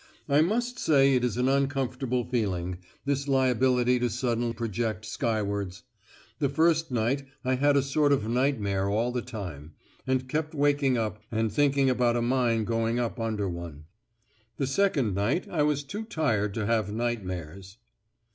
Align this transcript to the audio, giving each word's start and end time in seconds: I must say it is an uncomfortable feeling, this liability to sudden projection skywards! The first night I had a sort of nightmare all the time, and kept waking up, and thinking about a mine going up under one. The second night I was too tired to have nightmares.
I 0.27 0.41
must 0.41 0.79
say 0.79 1.13
it 1.13 1.23
is 1.23 1.37
an 1.37 1.47
uncomfortable 1.47 2.25
feeling, 2.25 2.79
this 3.05 3.27
liability 3.27 3.99
to 3.99 4.09
sudden 4.09 4.55
projection 4.55 5.03
skywards! 5.03 5.83
The 6.39 6.49
first 6.49 6.89
night 6.89 7.27
I 7.45 7.53
had 7.53 7.77
a 7.77 7.83
sort 7.83 8.11
of 8.11 8.27
nightmare 8.27 8.89
all 8.89 9.11
the 9.11 9.21
time, 9.21 9.73
and 10.07 10.27
kept 10.27 10.55
waking 10.55 10.97
up, 10.97 11.21
and 11.31 11.51
thinking 11.53 11.87
about 11.87 12.15
a 12.17 12.21
mine 12.23 12.63
going 12.63 12.97
up 12.99 13.19
under 13.19 13.47
one. 13.47 13.85
The 14.57 14.65
second 14.65 15.13
night 15.13 15.47
I 15.47 15.61
was 15.61 15.83
too 15.83 16.03
tired 16.05 16.55
to 16.55 16.65
have 16.65 16.91
nightmares. 16.91 17.77